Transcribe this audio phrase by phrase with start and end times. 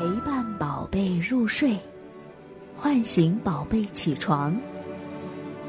[0.00, 1.76] 陪伴宝贝入睡，
[2.74, 4.56] 唤醒宝贝起床，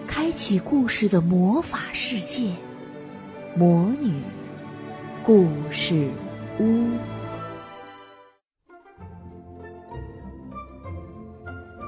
[0.08, 2.54] 开启故事的魔法世界——
[3.58, 4.22] 魔女
[5.22, 6.10] 故事
[6.62, 6.88] 屋。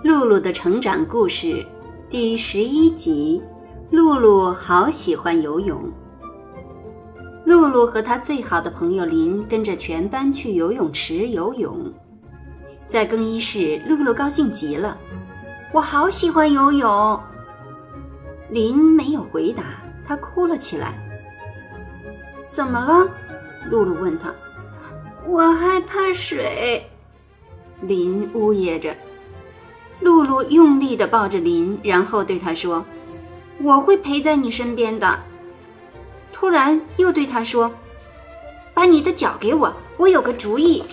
[0.03, 1.66] 露露的成长故事
[2.09, 3.41] 第十一集：
[3.89, 5.89] 露露好喜欢游泳。
[7.45, 11.89] 露露和她最好的朋友林跟着全班去游泳池游泳，
[12.93, 14.95] 在更衣室，露露高兴极了，
[15.71, 17.20] 我好喜欢游泳。
[18.51, 19.63] 林没有回答，
[20.07, 20.93] 她哭了起来。
[22.48, 23.09] 怎么了？
[23.67, 24.31] 露露问他。
[25.25, 26.84] 我害怕水。
[27.81, 28.95] 林呜咽着。
[29.99, 32.85] 露露用力地抱着林，然后对他说
[33.63, 35.20] ：“我会陪在你身边的。”
[36.31, 37.71] 突然又对他说
[38.71, 40.84] ：“把你的脚给我，我有个主意。”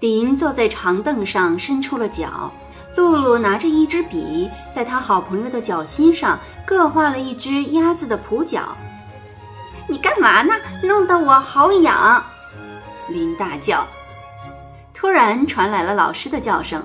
[0.00, 2.52] 林坐在长凳上，伸出了脚。
[2.96, 8.76] 露露拿着一支笔，在他好朋友的脚心上各画了一只鸭子的蹼脚。
[9.88, 10.52] “你干嘛呢？
[10.82, 12.22] 弄得我好痒！”
[13.08, 13.86] 林大叫。
[14.92, 16.84] 突然传来了老师的叫声：“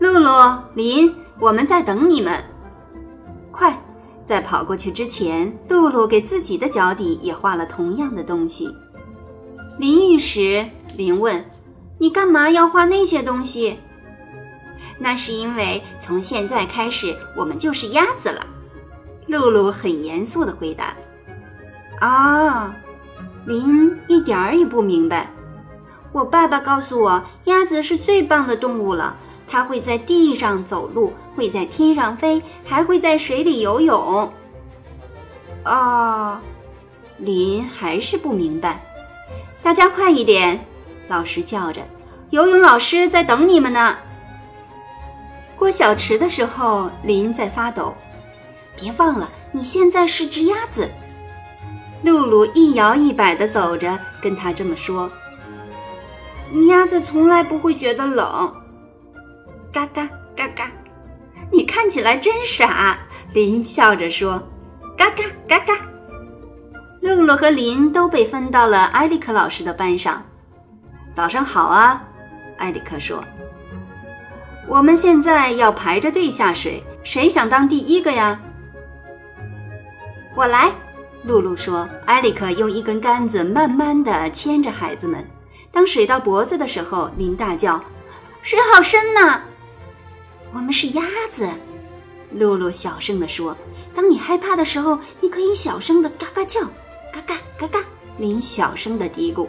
[0.00, 2.42] 露露，林，我们在等你们，
[3.50, 3.78] 快！”
[4.24, 8.74] 在跑过去之前，露露给自己的脚底也画了同样的东西。
[9.78, 10.64] 淋浴时，
[10.96, 11.44] 林问
[12.00, 13.78] ：“你干嘛要画那些东西？”
[14.98, 18.44] 那是因为从现在开始，我们就是鸭子了。
[19.26, 20.96] 露露很严肃地回答。
[22.00, 22.74] “啊！”
[23.46, 25.30] 林一点儿也不明白。
[26.12, 29.16] 我爸爸告诉我，鸭子是最棒的动物了。
[29.46, 34.32] 它会在地上走路，会在天上飞，还会在水里游泳。
[35.64, 36.38] 哦，
[37.18, 38.80] 林还是不明白。
[39.62, 40.66] 大家快一点！
[41.10, 41.82] 老师叫着
[42.30, 43.98] ：“游泳老师在等你们呢。”
[45.58, 47.92] 过小池的时候，林在发抖。
[48.80, 50.88] 别忘了，你现在是只鸭子。
[52.04, 55.10] 露露一摇一摆地走着，跟他这么说
[56.68, 58.54] ：“鸭子从来不会觉得冷。”
[59.72, 60.70] 嘎嘎嘎嘎，
[61.50, 62.96] 你看起来真傻。
[63.32, 64.40] 林笑着说
[64.96, 65.76] ：“嘎嘎嘎嘎。”
[67.02, 70.24] 露露和林都被分到了埃里克老师的班上。
[71.20, 72.02] 早上好啊，
[72.56, 73.22] 埃里克说
[74.66, 78.40] ：“我们现在要排着队下水，谁想当第一个呀？”
[80.34, 80.72] 我来，
[81.24, 81.86] 露露说。
[82.06, 85.22] 埃里克用一根杆子慢慢地牵着孩子们。
[85.70, 87.78] 当水到脖子的时候，林大叫
[88.40, 89.42] ：“水好深呐！”
[90.54, 91.46] 我们是鸭子，
[92.30, 93.54] 露露小声地说
[93.94, 96.62] ：“当你害怕的时候，你可以小声的嘎嘎叫，
[97.12, 97.80] 嘎嘎嘎嘎。”
[98.16, 99.46] 林小声的嘀咕。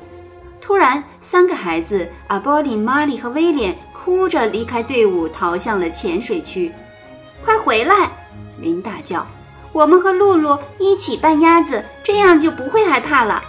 [0.61, 6.72] 突然，三个孩子阿波利、玛丽和威廉哭着离开队伍，逃向了浅水区。
[7.44, 8.09] “快回来！”
[8.61, 9.25] 林大叫
[9.73, 13.41] ，“我们和露露一起扮鸭子，这样就不会害怕了。”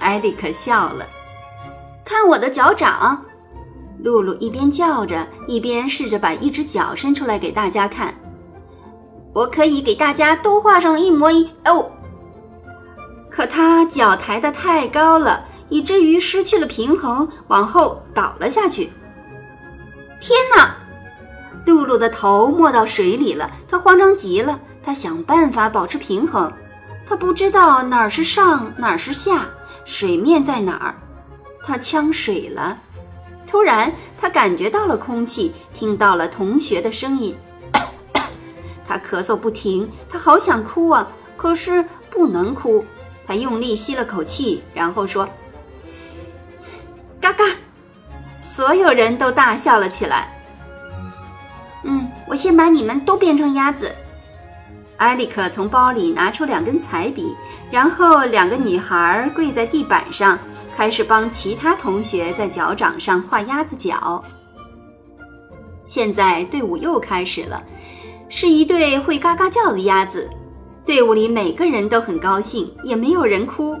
[0.00, 1.06] 艾利克笑了
[2.04, 3.24] ，“看我的脚掌！”
[4.02, 8.12] 露露一边叫着，一边试着把一只脚伸出来给大家看。
[9.32, 11.90] 我可以给大家都画上一模一哦。
[13.30, 18.92] 可他脚抬得太高了，以至于失去了平衡，往后倒了下去。
[20.20, 20.76] 天哪！
[21.66, 24.60] 露露的头没到水里了，她慌张极了。
[24.84, 26.52] 她想办法保持平衡，
[27.04, 29.48] 她不知道哪儿是上，哪儿是下，
[29.84, 30.94] 水面在哪儿。
[31.64, 32.78] 她呛水了。
[33.44, 37.36] 突然，她感觉到了空气，听到了同学的声音。
[38.86, 42.84] 他咳嗽不停，他好想哭啊，可是不能哭。
[43.26, 45.28] 他用力吸了口气，然后说
[47.24, 47.44] ：“嘎嘎！”
[48.42, 50.28] 所有人都大笑了起来。
[51.84, 53.90] 嗯，我先把你们都变成鸭子。
[54.98, 57.34] 埃里克从包里拿出两根彩笔，
[57.70, 60.38] 然后两个女孩跪在地板上。
[60.76, 64.20] 开始帮其他同学在脚掌上画鸭子脚。
[65.84, 67.62] 现在队伍又开始了，
[68.28, 70.28] 是一对会嘎嘎叫的鸭子。
[70.84, 73.78] 队伍里每个人都很高兴，也没有人哭。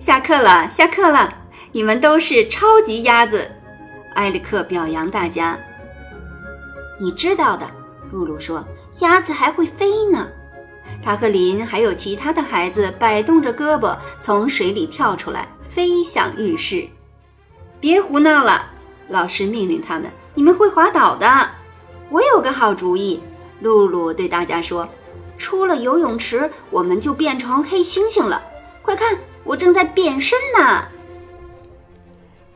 [0.00, 1.32] 下课了，下课了，
[1.72, 3.50] 你们都是超级鸭子！
[4.14, 5.58] 埃里克表扬大家。
[7.00, 7.66] 你知道的，
[8.10, 8.64] 露露说，
[9.00, 10.28] 鸭子还会飞呢。
[11.04, 15.48] 他和林还有其他的孩子摆动着胳膊从水里跳出来。
[15.68, 16.88] 飞向浴室，
[17.78, 18.72] 别胡闹了！
[19.06, 21.48] 老师命令他们：“你们会滑倒的。”
[22.10, 23.22] 我有个好主意，
[23.60, 24.88] 露露对大家说
[25.38, 28.42] ：“出了游泳池，我们就变成黑猩猩了。
[28.82, 30.88] 快看，我正在变身呢！”